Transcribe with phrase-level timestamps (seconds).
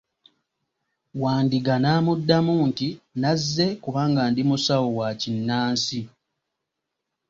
[1.21, 2.87] Wandiga n'amuddamu nti,
[3.19, 5.99] nazze kubanga ndi musawo wakinnansi.